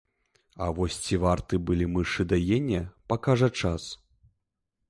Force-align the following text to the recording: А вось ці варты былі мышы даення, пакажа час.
А 0.65 0.69
вось 0.77 0.97
ці 1.05 1.19
варты 1.25 1.59
былі 1.69 1.85
мышы 1.97 2.21
даення, 2.33 2.81
пакажа 3.15 3.49
час. 3.63 3.83